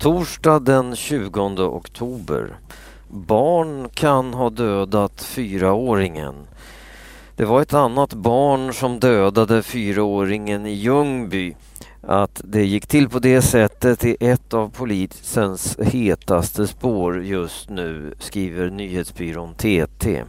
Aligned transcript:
Torsdag 0.00 0.58
den 0.58 0.96
20 0.96 1.40
oktober. 1.62 2.56
Barn 3.08 3.88
kan 3.94 4.34
ha 4.34 4.50
dödat 4.50 5.22
fyraåringen. 5.22 6.34
Det 7.36 7.44
var 7.44 7.62
ett 7.62 7.74
annat 7.74 8.14
barn 8.14 8.74
som 8.74 9.00
dödade 9.00 9.62
fyraåringen 9.62 10.66
i 10.66 10.72
Ljungby. 10.72 11.54
Att 12.02 12.40
det 12.44 12.64
gick 12.64 12.86
till 12.86 13.08
på 13.08 13.18
det 13.18 13.42
sättet 13.42 14.04
är 14.04 14.16
ett 14.20 14.54
av 14.54 14.68
polisens 14.68 15.78
hetaste 15.78 16.66
spår 16.66 17.22
just 17.22 17.70
nu, 17.70 18.14
skriver 18.18 18.70
nyhetsbyrån 18.70 19.54
TT. 19.54 20.24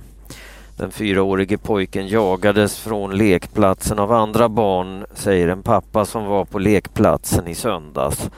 Den 0.78 0.92
fyraårige 0.92 1.58
pojken 1.58 2.08
jagades 2.08 2.80
från 2.80 3.18
lekplatsen 3.18 4.00
av 4.00 4.12
andra 4.12 4.50
barn, 4.50 5.06
säger 5.14 5.48
en 5.48 5.64
pappa 5.64 6.06
som 6.06 6.26
var 6.26 6.46
på 6.46 6.60
lekplatsen 6.60 7.48
i 7.48 7.56
söndags. 7.56 8.30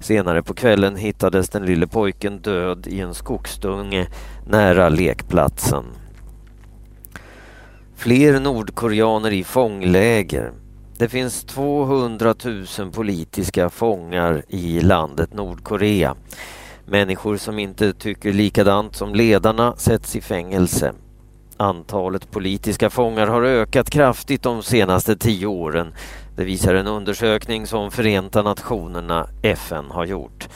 Senare 0.00 0.42
på 0.42 0.54
kvällen 0.54 0.96
hittades 0.96 1.48
den 1.48 1.66
lille 1.66 1.86
pojken 1.86 2.38
död 2.38 2.86
i 2.86 3.00
en 3.00 3.14
skogsdunge 3.14 4.06
nära 4.46 4.88
lekplatsen. 4.88 5.84
Fler 7.96 8.40
nordkoreaner 8.40 9.32
i 9.32 9.44
fångläger. 9.44 10.52
Det 10.98 11.08
finns 11.08 11.44
200 11.44 12.34
000 12.78 12.92
politiska 12.92 13.70
fångar 13.70 14.42
i 14.48 14.80
landet 14.80 15.34
Nordkorea. 15.34 16.14
Människor 16.86 17.36
som 17.36 17.58
inte 17.58 17.92
tycker 17.92 18.32
likadant 18.32 18.96
som 18.96 19.14
ledarna 19.14 19.76
sätts 19.76 20.16
i 20.16 20.20
fängelse. 20.20 20.92
Antalet 21.56 22.30
politiska 22.30 22.90
fångar 22.90 23.26
har 23.26 23.42
ökat 23.42 23.90
kraftigt 23.90 24.42
de 24.42 24.62
senaste 24.62 25.16
tio 25.16 25.46
åren. 25.46 25.94
Det 26.36 26.44
visar 26.44 26.74
en 26.74 26.86
undersökning 26.86 27.66
som 27.66 27.90
Förenta 27.90 28.42
Nationerna, 28.42 29.28
FN, 29.42 29.84
har 29.90 30.04
gjort. 30.04 30.48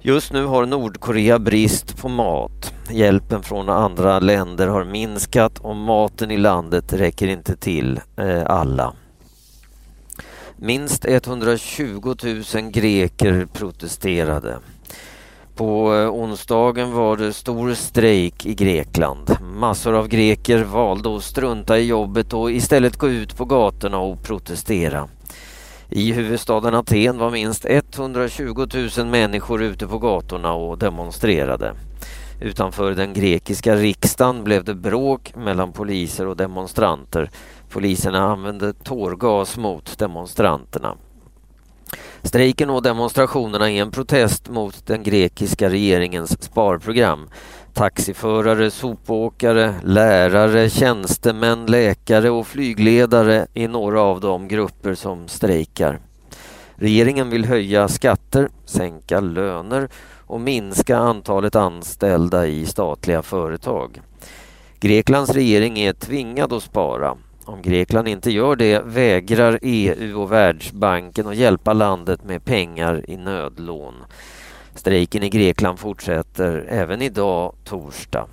Just 0.00 0.32
nu 0.32 0.44
har 0.44 0.66
Nordkorea 0.66 1.38
brist 1.38 1.96
på 1.96 2.08
mat. 2.08 2.72
Hjälpen 2.90 3.42
från 3.42 3.68
andra 3.68 4.18
länder 4.18 4.66
har 4.66 4.84
minskat 4.84 5.58
och 5.58 5.76
maten 5.76 6.30
i 6.30 6.36
landet 6.36 6.92
räcker 6.92 7.28
inte 7.28 7.56
till 7.56 8.00
eh, 8.16 8.46
alla. 8.46 8.92
Minst 10.56 11.04
120 11.04 12.14
000 12.54 12.70
greker 12.70 13.46
protesterade. 13.52 14.58
På 15.60 15.94
eh, 15.94 16.10
onsdagen 16.10 16.92
var 16.92 17.16
det 17.16 17.32
stor 17.32 17.74
strejk 17.74 18.46
i 18.46 18.54
Grekland. 18.54 19.36
Massor 19.40 19.94
av 19.94 20.08
greker 20.08 20.64
valde 20.64 21.16
att 21.16 21.24
strunta 21.24 21.78
i 21.78 21.86
jobbet 21.86 22.32
och 22.32 22.52
istället 22.52 22.96
gå 22.96 23.08
ut 23.08 23.36
på 23.36 23.44
gatorna 23.44 23.98
och 23.98 24.22
protestera. 24.22 25.08
I 25.88 26.12
huvudstaden 26.12 26.74
Aten 26.74 27.18
var 27.18 27.30
minst 27.30 27.66
120 27.68 28.66
000 28.98 29.06
människor 29.06 29.62
ute 29.62 29.86
på 29.86 29.98
gatorna 29.98 30.52
och 30.52 30.78
demonstrerade. 30.78 31.74
Utanför 32.40 32.92
den 32.92 33.12
grekiska 33.12 33.76
riksdagen 33.76 34.44
blev 34.44 34.64
det 34.64 34.74
bråk 34.74 35.32
mellan 35.36 35.72
poliser 35.72 36.26
och 36.26 36.36
demonstranter. 36.36 37.30
Poliserna 37.68 38.32
använde 38.32 38.72
tårgas 38.72 39.56
mot 39.56 39.98
demonstranterna. 39.98 40.96
Strejken 42.22 42.70
och 42.70 42.82
demonstrationerna 42.82 43.70
är 43.70 43.82
en 43.82 43.90
protest 43.90 44.48
mot 44.48 44.86
den 44.86 45.02
grekiska 45.02 45.70
regeringens 45.70 46.42
sparprogram. 46.42 47.28
Taxiförare, 47.74 48.70
sopåkare, 48.70 49.74
lärare, 49.84 50.70
tjänstemän, 50.70 51.66
läkare 51.66 52.30
och 52.30 52.46
flygledare 52.46 53.46
är 53.54 53.68
några 53.68 54.00
av 54.00 54.20
de 54.20 54.48
grupper 54.48 54.94
som 54.94 55.28
strejkar. 55.28 56.00
Regeringen 56.74 57.30
vill 57.30 57.44
höja 57.44 57.88
skatter, 57.88 58.48
sänka 58.64 59.20
löner 59.20 59.88
och 60.26 60.40
minska 60.40 60.98
antalet 60.98 61.56
anställda 61.56 62.46
i 62.46 62.66
statliga 62.66 63.22
företag. 63.22 64.00
Greklands 64.80 65.30
regering 65.30 65.78
är 65.78 65.92
tvingad 65.92 66.52
att 66.52 66.62
spara 66.62 67.16
om 67.44 67.62
Grekland 67.62 68.08
inte 68.08 68.30
gör 68.30 68.56
det 68.56 68.82
vägrar 68.84 69.58
EU 69.62 70.20
och 70.20 70.32
Världsbanken 70.32 71.26
att 71.26 71.36
hjälpa 71.36 71.72
landet 71.72 72.24
med 72.24 72.44
pengar 72.44 73.10
i 73.10 73.16
nödlån. 73.16 73.94
Strejken 74.74 75.22
i 75.22 75.28
Grekland 75.28 75.78
fortsätter 75.78 76.66
även 76.68 77.02
idag, 77.02 77.54
torsdag. 77.64 78.26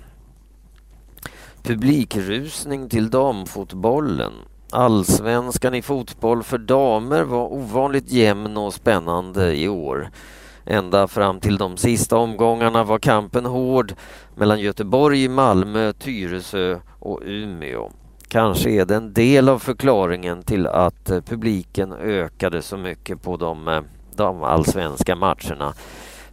Publikrusning 1.62 2.88
till 2.88 3.10
damfotbollen. 3.10 4.32
Allsvenskan 4.70 5.74
i 5.74 5.82
fotboll 5.82 6.42
för 6.42 6.58
damer 6.58 7.22
var 7.22 7.52
ovanligt 7.52 8.12
jämn 8.12 8.56
och 8.56 8.74
spännande 8.74 9.56
i 9.56 9.68
år. 9.68 10.10
Ända 10.64 11.08
fram 11.08 11.40
till 11.40 11.58
de 11.58 11.76
sista 11.76 12.16
omgångarna 12.16 12.84
var 12.84 12.98
kampen 12.98 13.46
hård 13.46 13.94
mellan 14.34 14.60
Göteborg, 14.60 15.28
Malmö, 15.28 15.92
Tyresö 15.92 16.78
och 16.98 17.20
Umeå. 17.24 17.90
Kanske 18.28 18.70
är 18.70 18.84
det 18.84 18.96
en 18.96 19.12
del 19.12 19.48
av 19.48 19.58
förklaringen 19.58 20.42
till 20.42 20.66
att 20.66 21.10
eh, 21.10 21.20
publiken 21.20 21.92
ökade 21.92 22.62
så 22.62 22.76
mycket 22.76 23.22
på 23.22 23.36
de, 23.36 23.68
eh, 23.68 23.80
de 24.16 24.42
allsvenska 24.42 25.16
matcherna. 25.16 25.74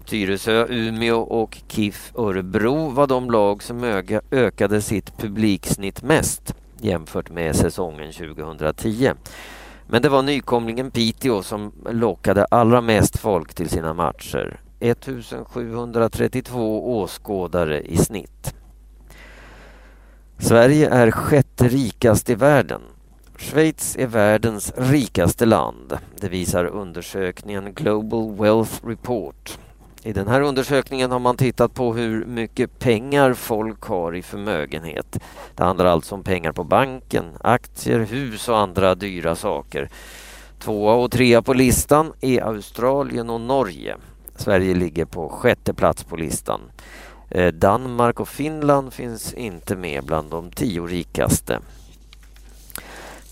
Tyresö, 0.05 0.65
Umeå 0.69 1.19
och 1.19 1.57
KIF 1.67 2.11
Örebro 2.15 2.89
var 2.89 3.07
de 3.07 3.31
lag 3.31 3.63
som 3.63 4.03
ökade 4.31 4.81
sitt 4.81 5.17
publiksnitt 5.17 6.03
mest 6.03 6.55
jämfört 6.81 7.29
med 7.29 7.55
säsongen 7.55 8.11
2010. 8.11 9.11
Men 9.87 10.01
det 10.01 10.09
var 10.09 10.21
nykomlingen 10.21 10.91
Piteå 10.91 11.43
som 11.43 11.71
lockade 11.89 12.45
allra 12.45 12.81
mest 12.81 13.17
folk 13.17 13.53
till 13.53 13.69
sina 13.69 13.93
matcher. 13.93 14.59
1732 14.79 16.99
åskådare 16.99 17.81
i 17.81 17.97
snitt. 17.97 18.54
Sverige 20.39 20.89
är 20.89 21.11
sjätte 21.11 21.67
rikast 21.67 22.29
i 22.29 22.35
världen. 22.35 22.81
Schweiz 23.37 23.95
är 23.99 24.07
världens 24.07 24.73
rikaste 24.77 25.45
land. 25.45 25.97
Det 26.19 26.29
visar 26.29 26.65
undersökningen 26.65 27.73
Global 27.73 28.35
Wealth 28.35 28.87
Report. 28.87 29.57
I 30.03 30.13
den 30.13 30.27
här 30.27 30.41
undersökningen 30.41 31.11
har 31.11 31.19
man 31.19 31.37
tittat 31.37 31.73
på 31.73 31.93
hur 31.93 32.25
mycket 32.25 32.79
pengar 32.79 33.33
folk 33.33 33.81
har 33.81 34.15
i 34.15 34.21
förmögenhet. 34.21 35.19
Det 35.55 35.63
handlar 35.63 35.85
alltså 35.85 36.15
om 36.15 36.23
pengar 36.23 36.51
på 36.51 36.63
banken, 36.63 37.25
aktier, 37.41 37.99
hus 37.99 38.49
och 38.49 38.59
andra 38.59 38.95
dyra 38.95 39.35
saker. 39.35 39.89
Tvåa 40.59 40.93
och 40.93 41.11
trea 41.11 41.41
på 41.41 41.53
listan 41.53 42.13
är 42.21 42.41
Australien 42.41 43.29
och 43.29 43.41
Norge. 43.41 43.95
Sverige 44.35 44.75
ligger 44.75 45.05
på 45.05 45.29
sjätte 45.29 45.73
plats 45.73 46.03
på 46.03 46.15
listan. 46.15 46.61
Eh, 47.35 47.47
Danmark 47.53 48.19
och 48.19 48.27
Finland 48.27 48.93
finns 48.93 49.33
inte 49.33 49.75
med 49.75 50.03
bland 50.03 50.29
de 50.29 50.51
tio 50.51 50.85
rikaste. 50.85 51.59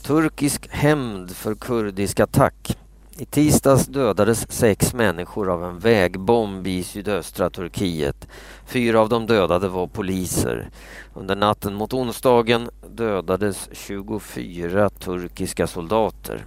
Turkisk 0.02 0.68
hämnd 0.72 1.32
för 1.32 1.56
kurdisk 1.56 2.20
attack. 2.20 2.78
I 3.18 3.26
tisdags 3.26 3.86
dödades 3.86 4.52
sex 4.52 4.94
människor 4.94 5.50
av 5.50 5.64
en 5.64 5.80
vägbomb 5.80 6.68
i 6.68 6.84
sydöstra 6.84 7.50
Turkiet. 7.50 8.28
Fyra 8.66 9.00
av 9.00 9.10
de 9.10 9.28
dödade 9.28 9.68
var 9.68 9.88
poliser. 9.88 10.70
Under 11.14 11.36
natten 11.36 11.74
mot 11.74 11.94
onsdagen 11.94 12.70
dödades 12.90 13.70
24 13.72 14.90
turkiska 14.90 15.68
soldater. 15.68 16.46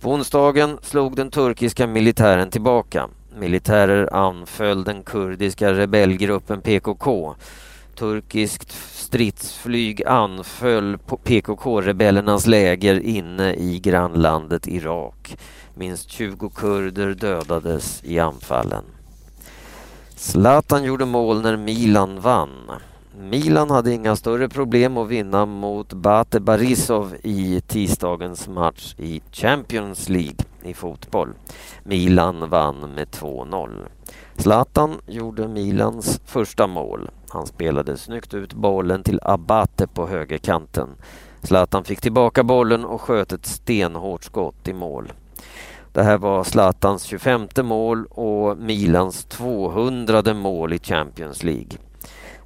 På 0.00 0.12
onsdagen 0.12 0.78
slog 0.82 1.16
den 1.16 1.30
turkiska 1.30 1.86
militären 1.86 2.50
tillbaka. 2.50 3.08
Militärer 3.38 4.14
anföll 4.14 4.84
den 4.84 5.02
kurdiska 5.02 5.72
rebellgruppen 5.72 6.60
PKK. 6.60 7.34
Turkiskt 7.94 8.72
stridsflyg 8.92 10.06
anföll 10.06 10.98
PKK-rebellernas 11.24 12.46
läger 12.46 13.00
inne 13.00 13.54
i 13.54 13.78
grannlandet 13.78 14.68
Irak. 14.68 15.36
Minst 15.74 16.10
20 16.10 16.50
kurder 16.50 17.14
dödades 17.14 18.04
i 18.04 18.18
anfallen. 18.18 18.84
Zlatan 20.14 20.84
gjorde 20.84 21.04
mål 21.04 21.42
när 21.42 21.56
Milan 21.56 22.20
vann. 22.20 22.70
Milan 23.20 23.70
hade 23.70 23.92
inga 23.92 24.16
större 24.16 24.48
problem 24.48 24.96
att 24.96 25.08
vinna 25.08 25.46
mot 25.46 25.92
Bate 25.92 26.40
Barisov 26.40 27.16
i 27.22 27.60
tisdagens 27.66 28.48
match 28.48 28.94
i 28.98 29.22
Champions 29.32 30.08
League 30.08 30.36
i 30.66 30.74
fotboll. 30.74 31.28
Milan 31.82 32.50
vann 32.50 32.94
med 32.94 33.08
2-0. 33.08 33.86
Zlatan 34.36 35.00
gjorde 35.06 35.48
Milans 35.48 36.20
första 36.24 36.66
mål. 36.66 37.10
Han 37.28 37.46
spelade 37.46 37.96
snyggt 37.96 38.34
ut 38.34 38.54
bollen 38.54 39.02
till 39.02 39.20
Abate 39.22 39.86
på 39.86 40.06
högerkanten. 40.06 40.88
Zlatan 41.42 41.84
fick 41.84 42.00
tillbaka 42.00 42.44
bollen 42.44 42.84
och 42.84 43.00
sköt 43.00 43.32
ett 43.32 43.46
stenhårt 43.46 44.24
skott 44.24 44.68
i 44.68 44.72
mål. 44.72 45.12
Det 45.92 46.02
här 46.02 46.18
var 46.18 46.44
Zlatans 46.44 47.02
25 47.02 47.48
mål 47.62 48.06
och 48.06 48.58
Milans 48.58 49.24
200 49.24 50.34
mål 50.34 50.72
i 50.72 50.78
Champions 50.78 51.42
League. 51.42 51.78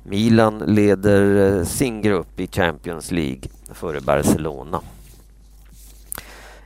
Milan 0.03 0.59
leder 0.59 1.57
eh, 1.59 1.65
sin 1.65 2.03
grupp 2.03 2.41
i 2.41 2.47
Champions 2.47 3.11
League 3.11 3.43
före 3.75 4.01
Barcelona. 4.01 4.81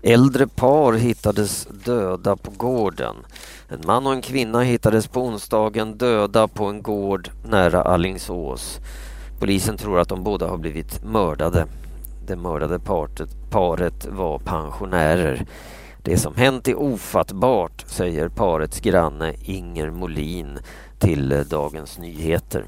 Äldre 0.07 0.47
par 0.47 0.93
hittades 0.93 1.69
döda 1.85 2.37
på 2.37 2.51
gården. 2.51 3.17
En 3.69 3.81
man 3.87 4.07
och 4.07 4.13
en 4.13 4.23
kvinna 4.23 4.63
hittades 4.63 5.07
på 5.07 5.23
onsdagen 5.23 5.99
döda 5.99 6.49
på 6.49 6.65
en 6.65 6.83
gård 6.83 7.31
nära 7.49 7.83
Allingsås. 7.83 8.81
Polisen 9.41 9.77
tror 9.77 10.01
att 10.01 10.09
de 10.09 10.25
båda 10.25 10.49
har 10.49 10.57
blivit 10.57 11.05
mördade. 11.05 11.67
Det 12.27 12.37
mördade 12.37 12.79
partet, 12.79 13.29
paret 13.51 14.07
var 14.07 14.39
pensionärer. 14.39 15.47
Det 16.03 16.17
som 16.17 16.35
hänt 16.35 16.69
är 16.69 16.79
ofattbart, 16.79 17.85
säger 17.87 18.29
parets 18.29 18.81
granne 18.81 19.35
Inger 19.45 19.91
Molin 19.91 20.59
till 20.99 21.45
Dagens 21.51 21.99
Nyheter. 21.99 22.65